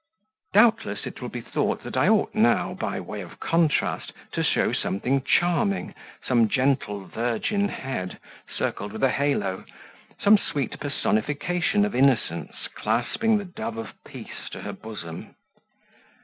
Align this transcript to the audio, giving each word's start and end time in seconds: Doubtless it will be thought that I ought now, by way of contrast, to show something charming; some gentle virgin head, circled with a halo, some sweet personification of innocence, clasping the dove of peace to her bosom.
Doubtless 0.55 1.05
it 1.05 1.21
will 1.21 1.29
be 1.29 1.41
thought 1.41 1.83
that 1.83 1.95
I 1.95 2.07
ought 2.09 2.33
now, 2.33 2.73
by 2.73 2.99
way 2.99 3.21
of 3.21 3.39
contrast, 3.39 4.11
to 4.31 4.43
show 4.43 4.73
something 4.73 5.21
charming; 5.21 5.93
some 6.25 6.47
gentle 6.47 7.05
virgin 7.05 7.69
head, 7.69 8.17
circled 8.51 8.93
with 8.93 9.03
a 9.03 9.11
halo, 9.11 9.63
some 10.19 10.39
sweet 10.39 10.79
personification 10.79 11.85
of 11.85 11.93
innocence, 11.93 12.67
clasping 12.73 13.37
the 13.37 13.45
dove 13.45 13.77
of 13.77 13.89
peace 14.03 14.49
to 14.53 14.61
her 14.63 14.73
bosom. 14.73 15.35